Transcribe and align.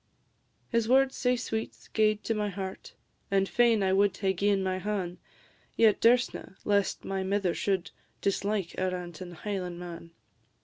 His 0.69 0.89
words, 0.89 1.15
sae 1.15 1.35
sweet, 1.35 1.87
gaed 1.93 2.23
to 2.23 2.33
my 2.33 2.49
heart, 2.49 2.95
And 3.29 3.47
fain 3.47 3.83
I 3.83 3.93
wad 3.93 4.17
hae 4.17 4.33
gi'en 4.33 4.63
my 4.63 4.79
han'; 4.79 5.19
Yet 5.77 6.01
durstna, 6.01 6.55
lest 6.65 7.05
my 7.05 7.21
mither 7.21 7.53
should 7.53 7.91
Dislike 8.19 8.73
a 8.79 8.89
rantin' 8.89 9.35
Highlandman. 9.35 10.09